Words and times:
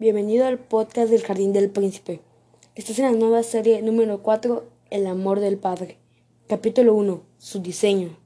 Bienvenido 0.00 0.46
al 0.46 0.58
podcast 0.58 1.10
del 1.10 1.22
Jardín 1.22 1.52
del 1.52 1.68
Príncipe. 1.68 2.22
Estás 2.74 2.98
en 3.00 3.04
la 3.04 3.10
nueva 3.10 3.42
serie 3.42 3.82
número 3.82 4.22
4, 4.22 4.64
El 4.88 5.06
amor 5.06 5.40
del 5.40 5.58
Padre. 5.58 5.98
Capítulo 6.48 6.94
1, 6.94 7.22
su 7.36 7.60
diseño. 7.60 8.16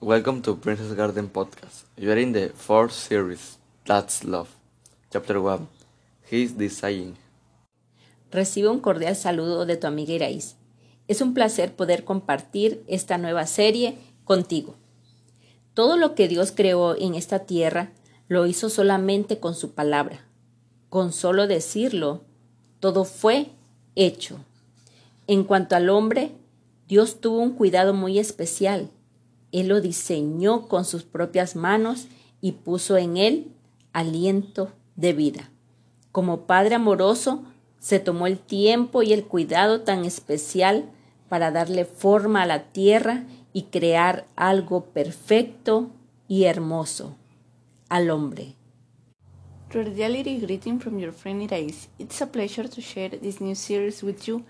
Welcome 0.00 0.40
to 0.40 0.58
Princess 0.58 0.92
Garden 0.96 1.28
Podcast. 1.28 1.86
You 1.96 2.10
are 2.10 2.20
in 2.20 2.32
the 2.32 2.48
fourth 2.48 2.90
series, 2.90 3.60
That's 3.86 4.24
Love. 4.24 4.48
Chapter 5.12 5.38
1, 5.38 5.68
He's 6.28 6.58
Designing. 6.58 7.14
Recibe 8.32 8.66
un 8.66 8.80
cordial 8.80 9.14
saludo 9.14 9.66
de 9.66 9.76
tu 9.76 9.86
amiga 9.86 10.12
Iraís. 10.12 10.56
Es 11.06 11.20
un 11.20 11.34
placer 11.34 11.76
poder 11.76 12.02
compartir 12.02 12.82
esta 12.88 13.16
nueva 13.16 13.46
serie 13.46 13.96
contigo. 14.24 14.74
Todo 15.72 15.96
lo 15.96 16.16
que 16.16 16.26
Dios 16.26 16.50
creó 16.50 16.96
en 16.96 17.14
esta 17.14 17.46
tierra 17.46 17.92
lo 18.26 18.48
hizo 18.48 18.68
solamente 18.68 19.38
con 19.38 19.54
su 19.54 19.70
palabra 19.70 20.24
con 20.94 21.12
solo 21.12 21.48
decirlo, 21.48 22.20
todo 22.78 23.04
fue 23.04 23.50
hecho. 23.96 24.38
En 25.26 25.42
cuanto 25.42 25.74
al 25.74 25.90
hombre, 25.90 26.30
Dios 26.86 27.20
tuvo 27.20 27.38
un 27.40 27.50
cuidado 27.50 27.94
muy 27.94 28.20
especial. 28.20 28.90
Él 29.50 29.66
lo 29.66 29.80
diseñó 29.80 30.68
con 30.68 30.84
sus 30.84 31.02
propias 31.02 31.56
manos 31.56 32.06
y 32.40 32.52
puso 32.52 32.96
en 32.96 33.16
él 33.16 33.48
aliento 33.92 34.70
de 34.94 35.14
vida. 35.14 35.50
Como 36.12 36.42
Padre 36.42 36.76
amoroso, 36.76 37.42
se 37.80 37.98
tomó 37.98 38.28
el 38.28 38.38
tiempo 38.38 39.02
y 39.02 39.12
el 39.12 39.24
cuidado 39.24 39.80
tan 39.80 40.04
especial 40.04 40.84
para 41.28 41.50
darle 41.50 41.86
forma 41.86 42.42
a 42.42 42.46
la 42.46 42.70
tierra 42.70 43.24
y 43.52 43.62
crear 43.64 44.28
algo 44.36 44.84
perfecto 44.84 45.90
y 46.28 46.44
hermoso 46.44 47.16
al 47.88 48.10
hombre. 48.10 48.54
Cordiality 49.74 50.38
greeting 50.38 50.78
from 50.78 51.00
your 51.00 51.10
friend 51.10 51.42
Irais. 51.42 51.88
It's 51.98 52.20
a 52.20 52.28
pleasure 52.28 52.68
to 52.68 52.80
share 52.80 53.08
this 53.08 53.40
new 53.40 53.56
series 53.56 54.04
with 54.04 54.28
you. 54.28 54.44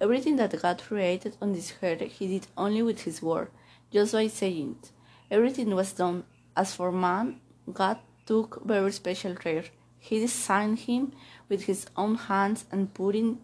Everything 0.00 0.36
that 0.36 0.58
God 0.62 0.80
created 0.82 1.36
on 1.42 1.52
this 1.52 1.74
earth, 1.82 2.00
He 2.00 2.26
did 2.26 2.46
only 2.56 2.80
with 2.80 3.02
His 3.02 3.20
word, 3.20 3.50
just 3.92 4.14
by 4.14 4.28
saying 4.28 4.76
it. 4.78 4.90
Everything 5.30 5.74
was 5.74 5.92
done. 5.92 6.24
As 6.56 6.74
for 6.74 6.90
man, 6.90 7.38
God 7.70 7.98
took 8.24 8.64
very 8.64 8.92
special 8.92 9.34
care. 9.34 9.64
He 9.98 10.20
designed 10.20 10.78
him 10.78 11.12
with 11.50 11.64
His 11.64 11.84
own 11.94 12.14
hands 12.14 12.64
and 12.72 12.94
put 12.94 13.14
in 13.14 13.40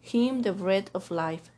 him 0.00 0.40
the 0.40 0.54
bread 0.54 0.90
of 0.94 1.10
life. 1.10 1.50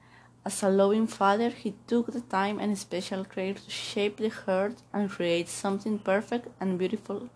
As 0.45 0.65
a 0.65 0.69
loving 0.69 1.07
father, 1.07 1.51
He 1.51 1.77
took 1.87 2.13
the 2.13 2.23
time 2.23 2.59
and 2.59 2.77
special 2.77 3.25
care 3.25 3.55
to 3.55 3.71
shape 3.71 4.17
the 4.17 4.33
earth 4.49 4.83
and 4.93 5.09
create 5.09 5.49
something 5.49 6.01
perfect 6.01 6.49
and 6.61 6.77
beautiful 6.77 7.31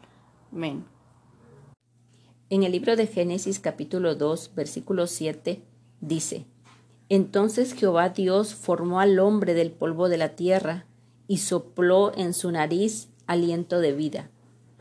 man. 0.51 0.87
En 2.49 2.63
el 2.63 2.71
libro 2.71 2.95
de 2.95 3.09
Génesis 3.09 3.59
capítulo 3.59 4.15
2, 4.15 4.53
versículo 4.55 5.09
7, 5.09 5.65
dice, 6.01 6.47
Entonces 7.09 7.73
Jehová 7.73 8.11
Dios 8.11 8.55
formó 8.55 9.01
al 9.01 9.19
hombre 9.19 9.53
del 9.53 9.73
polvo 9.73 10.09
de 10.09 10.17
la 10.17 10.37
tierra 10.37 10.87
y 11.27 11.39
sopló 11.39 12.17
en 12.17 12.35
su 12.35 12.53
nariz 12.53 13.09
aliento 13.27 13.81
de 13.81 13.93
vida, 13.93 14.31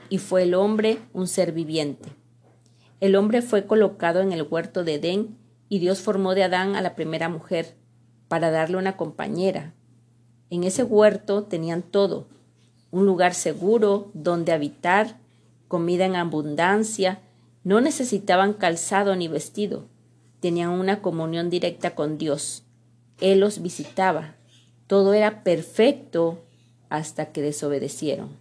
y 0.09 0.19
fue 0.19 0.43
el 0.43 0.53
hombre 0.53 0.99
un 1.11 1.27
ser 1.27 1.53
viviente. 1.53 2.09
El 2.99 3.15
hombre 3.15 3.41
fue 3.41 3.65
colocado 3.65 4.21
en 4.21 4.31
el 4.31 4.43
huerto 4.43 4.83
de 4.83 4.95
Edén 4.95 5.35
y 5.67 5.79
Dios 5.79 6.01
formó 6.01 6.35
de 6.35 6.43
Adán 6.43 6.75
a 6.75 6.83
la 6.83 6.93
primera 6.93 7.29
mujer 7.29 7.73
para 8.27 8.51
darle 8.51 8.77
una 8.77 8.95
compañera. 8.95 9.73
En 10.51 10.65
ese 10.65 10.83
huerto 10.83 11.45
tenían 11.45 11.81
todo, 11.81 12.27
un 12.91 13.07
lugar 13.07 13.33
seguro 13.33 14.11
donde 14.13 14.51
habitar, 14.51 15.17
comida 15.67 16.05
en 16.05 16.15
abundancia, 16.15 17.21
no 17.65 17.81
necesitaban 17.81 18.53
calzado 18.53 19.15
ni 19.15 19.27
vestido, 19.27 19.89
tenían 20.39 20.69
una 20.69 21.01
comunión 21.01 21.49
directa 21.49 21.95
con 21.95 22.19
Dios. 22.19 22.63
Él 23.19 23.39
los 23.39 23.61
visitaba. 23.61 24.35
Todo 24.85 25.13
era 25.13 25.43
perfecto 25.43 26.45
hasta 26.89 27.31
que 27.31 27.41
desobedecieron. 27.41 28.37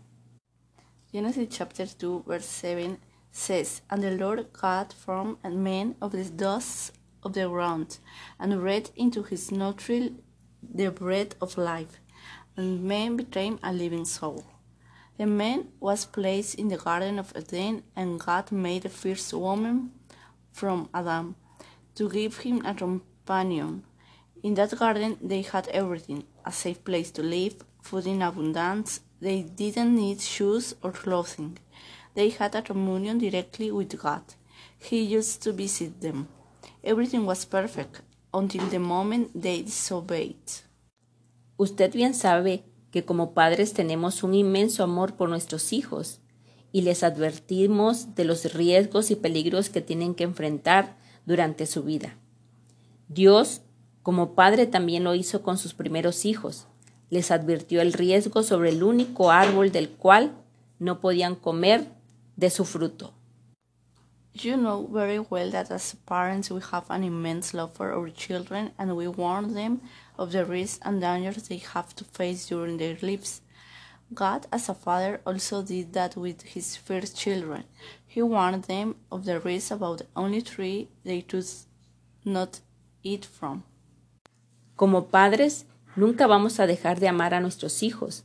Genesis 1.11 1.49
chapter 1.49 1.89
2 1.89 2.25
verse 2.27 2.47
7 2.47 2.99
says, 3.33 3.83
And 3.89 4.03
the 4.03 4.11
Lord 4.11 4.49
God 4.53 4.93
formed 4.93 5.39
a 5.43 5.49
man 5.49 5.97
of 6.01 6.13
the 6.13 6.25
dust 6.25 6.95
of 7.23 7.33
the 7.33 7.49
ground, 7.49 7.99
and 8.39 8.61
breathed 8.61 8.91
into 8.95 9.23
his 9.23 9.51
nostril 9.51 10.11
the 10.63 10.91
breath 10.91 11.35
of 11.41 11.57
life, 11.57 11.99
and 12.59 12.85
man 12.85 13.17
became 13.17 13.59
a 13.63 13.73
living 13.73 14.05
soul. 14.05 14.45
The 15.17 15.27
man 15.27 15.69
was 15.79 16.07
placed 16.07 16.57
in 16.57 16.69
the 16.69 16.77
Garden 16.77 17.19
of 17.21 17.33
Eden, 17.37 17.85
and 17.95 18.19
God 18.19 18.51
made 18.51 18.85
a 18.85 18.89
first 18.89 19.33
woman 19.33 19.93
from 20.53 20.89
Adam 20.93 21.37
to 21.95 22.09
give 22.09 22.39
him 22.39 22.67
a 22.67 22.75
companion. 22.75 23.85
In 24.43 24.55
that 24.55 24.77
garden, 24.77 25.17
they 25.23 25.43
had 25.43 25.69
everything 25.69 26.25
a 26.45 26.51
safe 26.51 26.85
place 26.85 27.13
to 27.13 27.23
live, 27.23 27.65
food 27.81 28.07
in 28.07 28.23
abundance. 28.23 29.01
They 29.21 29.43
didn't 29.43 29.95
need 29.95 30.21
shoes 30.21 30.75
or 30.83 30.91
clothing. 30.91 31.59
They 32.15 32.31
had 32.31 32.55
a 32.57 32.63
communion 32.63 33.19
directly 33.19 33.71
with 33.71 33.97
God. 34.01 34.23
He 34.79 35.01
used 35.01 35.43
to 35.43 35.53
visit 35.53 36.01
them. 36.01 36.29
Everything 36.83 37.25
was 37.25 37.45
perfect 37.45 38.03
until 38.33 38.67
the 38.67 38.81
moment 38.81 39.31
they 39.41 39.63
disobeyed. 39.63 40.63
Usted 41.57 41.93
bien 41.93 42.13
sabe 42.13 42.65
que 42.95 43.05
como 43.05 43.35
padres 43.35 43.73
tenemos 43.73 44.23
un 44.23 44.35
inmenso 44.35 44.85
amor 44.85 45.17
por 45.17 45.29
nuestros 45.29 45.73
hijos 45.73 46.21
y 46.71 46.83
les 46.83 47.03
advertimos 47.03 48.15
de 48.15 48.25
los 48.25 48.55
riesgos 48.55 49.11
y 49.11 49.17
peligros 49.17 49.69
que 49.69 49.81
tienen 49.81 50.15
que 50.15 50.23
enfrentar 50.23 50.97
durante 51.27 51.67
su 51.67 51.83
vida. 51.83 52.17
Dios, 53.09 53.63
como 54.05 54.37
padre, 54.37 54.69
también 54.69 55.03
lo 55.03 55.17
hizo 55.17 55.43
con 55.43 55.59
sus 55.59 55.75
primeros 55.75 56.25
hijos. 56.25 56.69
Les 57.11 57.33
advirtió 57.33 57.81
el 57.81 57.95
riesgo 57.95 58.45
sobre 58.45 58.69
el 58.69 58.85
único 58.85 59.33
árbol 59.33 59.73
del 59.73 59.91
cual 59.91 60.31
no 60.79 61.01
podían 61.01 61.35
comer 61.35 61.89
de 62.37 62.49
su 62.49 62.65
fruto. 62.65 63.13
You 64.37 64.57
know 64.57 64.89
very 64.93 65.21
well 65.21 65.49
that 65.53 65.71
as 65.71 65.95
parents 66.07 66.51
we 66.51 66.61
have 66.73 66.91
an 66.91 67.05
immense 67.05 67.55
love 67.55 67.75
for 67.75 67.93
our 67.93 68.09
children 68.09 68.73
and 68.77 68.97
we 68.97 69.07
warn 69.07 69.55
them 69.55 69.81
of 70.19 70.33
the 70.33 70.45
risks 70.45 70.81
and 70.83 71.01
dangers 71.01 71.47
they 71.47 71.59
have 71.59 71.95
to 71.95 72.05
face 72.05 72.47
during 72.47 72.79
their 72.79 72.97
lives. 73.01 73.43
God, 74.13 74.49
as 74.51 74.69
a 74.69 74.75
father, 74.75 75.21
also 75.25 75.63
did 75.63 75.93
that 75.93 76.17
with 76.17 76.43
his 76.43 76.77
first 76.77 77.17
children. 77.17 77.63
He 78.09 78.23
warned 78.23 78.65
them 78.65 78.97
of 79.13 79.25
the 79.25 79.39
risks 79.39 79.71
about 79.71 79.99
the 79.99 80.07
only 80.17 80.43
tree 80.43 80.89
they 81.05 81.25
should 81.29 81.47
not 82.25 82.59
eat 83.05 83.25
from. 83.25 83.63
Como 84.75 85.07
padres, 85.11 85.65
nunca 85.95 86.27
vamos 86.27 86.59
a 86.59 86.67
dejar 86.67 86.99
de 86.99 87.07
amar 87.07 87.35
a 87.35 87.41
nuestros 87.41 87.85
hijos. 87.85 88.25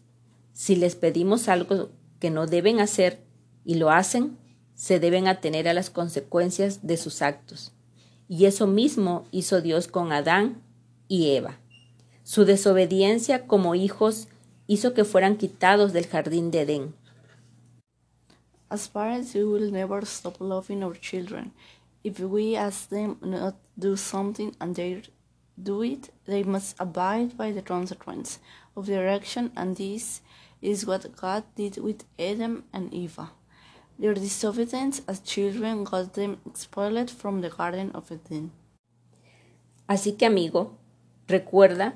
Si 0.53 0.75
les 0.75 0.95
pedimos 0.95 1.47
algo 1.47 1.91
que 2.19 2.31
no 2.31 2.47
deben 2.47 2.79
hacer 2.79 3.19
y 3.63 3.75
lo 3.75 3.91
hacen, 3.91 4.39
se 4.79 5.01
deben 5.01 5.27
atener 5.27 5.67
a 5.67 5.73
las 5.73 5.89
consecuencias 5.89 6.87
de 6.87 6.95
sus 6.95 7.21
actos. 7.21 7.73
Y 8.29 8.45
eso 8.45 8.65
mismo 8.65 9.25
hizo 9.29 9.59
Dios 9.59 9.89
con 9.89 10.13
Adán 10.13 10.63
y 11.09 11.31
Eva. 11.31 11.59
Su 12.23 12.45
desobediencia 12.45 13.45
como 13.45 13.75
hijos 13.75 14.29
hizo 14.67 14.93
que 14.93 15.03
fueran 15.03 15.35
quitados 15.35 15.91
del 15.91 16.07
jardín 16.07 16.49
de 16.49 16.61
Edén. 16.61 16.95
As 18.69 18.87
parents, 18.87 19.35
we 19.35 19.43
will 19.43 19.69
never 19.69 20.05
stop 20.05 20.39
loving 20.39 20.81
our 20.81 20.97
children. 20.97 21.51
If 22.01 22.21
we 22.21 22.55
ask 22.55 22.87
them 22.87 23.17
not 23.19 23.55
do 23.75 23.97
something 23.97 24.55
and 24.61 24.77
they 24.77 25.01
do 25.57 25.83
it, 25.83 26.09
they 26.25 26.45
must 26.45 26.79
abide 26.79 27.35
by 27.35 27.51
the 27.51 27.63
consequence 27.63 28.39
of 28.77 28.85
their 28.85 29.09
action, 29.09 29.51
and 29.57 29.75
this 29.75 30.21
is 30.61 30.87
what 30.87 31.01
God 31.17 31.43
did 31.57 31.79
with 31.79 32.05
Adam 32.17 32.63
and 32.71 32.93
Eva. 32.93 33.31
Their 33.99 34.13
disobedience 34.13 35.03
as 35.07 35.21
children 35.21 35.83
got 35.83 36.13
them 36.13 36.37
expelled 36.45 37.09
from 37.09 37.41
the 37.41 37.49
Garden 37.49 37.91
of 37.93 38.09
Eden. 38.11 38.51
Así 39.87 40.13
que, 40.13 40.25
amigo, 40.25 40.77
recuerda 41.27 41.95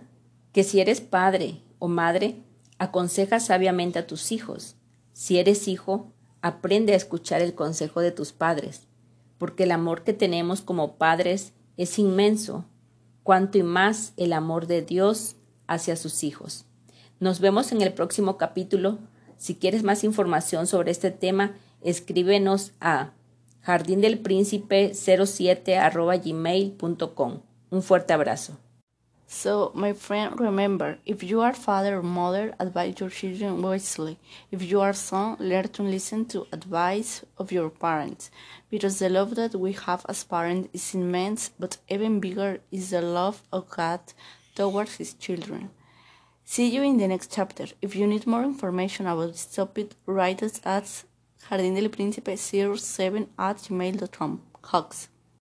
que 0.51 0.63
si 0.63 0.81
eres 0.81 0.99
padre 0.99 1.61
o 1.79 1.87
madre, 1.87 2.43
aconseja 2.77 3.39
sabiamente 3.39 3.99
a 3.99 4.07
tus 4.07 4.33
hijos. 4.33 4.75
Si 5.13 5.37
eres 5.37 5.67
hijo, 5.69 6.11
aprende 6.41 6.91
a 6.93 6.97
escuchar 6.97 7.41
el 7.41 7.55
consejo 7.55 8.01
de 8.01 8.11
tus 8.11 8.33
padres, 8.33 8.87
porque 9.37 9.63
el 9.63 9.71
amor 9.71 10.03
que 10.03 10.11
tenemos 10.11 10.59
como 10.59 10.95
padres 10.95 11.53
es 11.77 11.97
inmenso, 11.99 12.65
cuanto 13.23 13.57
y 13.57 13.63
más 13.63 14.11
el 14.17 14.33
amor 14.33 14.67
de 14.67 14.81
Dios 14.81 15.37
hacia 15.67 15.95
sus 15.95 16.23
hijos. 16.25 16.65
Nos 17.21 17.39
vemos 17.39 17.71
en 17.71 17.81
el 17.81 17.93
próximo 17.93 18.37
capítulo. 18.37 18.97
Si 19.37 19.55
quieres 19.55 19.83
más 19.83 20.03
información 20.03 20.67
sobre 20.67 20.91
este 20.91 21.11
tema, 21.11 21.55
escríbenos 21.83 22.71
a 22.79 23.11
jardindelpríncipe07 23.65 26.21
gmail.com. 26.23 27.41
Un 27.71 27.81
fuerte 27.81 28.13
abrazo. 28.13 28.59
So, 29.25 29.71
my 29.73 29.93
friend, 29.93 30.37
remember 30.39 30.99
if 31.05 31.23
you 31.23 31.41
are 31.41 31.55
father 31.55 31.97
or 31.97 32.03
mother, 32.03 32.53
advise 32.59 32.99
your 32.99 33.09
children 33.09 33.63
wisely. 33.63 34.19
If 34.51 34.61
you 34.61 34.79
are 34.81 34.93
son, 34.93 35.37
learn 35.39 35.69
to 35.69 35.81
listen 35.81 36.25
to 36.27 36.45
advice 36.51 37.25
of 37.39 37.51
your 37.51 37.71
parents, 37.71 38.29
because 38.69 38.99
the 38.99 39.09
love 39.09 39.33
that 39.35 39.55
we 39.55 39.73
have 39.73 40.05
as 40.07 40.23
parents 40.23 40.69
is 40.71 40.93
immense, 40.93 41.49
but 41.57 41.77
even 41.89 42.19
bigger 42.19 42.59
is 42.71 42.91
the 42.91 43.01
love 43.01 43.41
of 43.51 43.67
God 43.69 44.01
towards 44.53 44.97
his 44.97 45.15
children. 45.15 45.71
See 46.45 46.69
you 46.69 46.83
in 46.83 46.97
the 46.97 47.07
next 47.07 47.31
chapter. 47.33 47.65
If 47.81 47.95
you 47.95 48.05
need 48.05 48.27
more 48.27 48.43
information 48.43 49.07
about 49.07 49.31
this 49.31 49.47
topic, 49.47 49.95
write 50.05 50.43
us 50.43 50.61
at 50.63 51.05
jardindelpríncipe07 51.49 53.27
at 53.37 53.57
gmail.com. 53.67 54.41